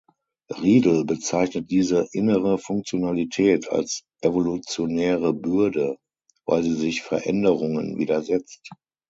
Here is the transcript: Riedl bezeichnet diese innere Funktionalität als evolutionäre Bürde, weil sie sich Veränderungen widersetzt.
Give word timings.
Riedl 0.49 1.05
bezeichnet 1.05 1.69
diese 1.69 2.07
innere 2.13 2.57
Funktionalität 2.57 3.69
als 3.71 4.01
evolutionäre 4.21 5.31
Bürde, 5.31 5.95
weil 6.47 6.63
sie 6.63 6.73
sich 6.73 7.03
Veränderungen 7.03 7.99
widersetzt. 7.99 8.67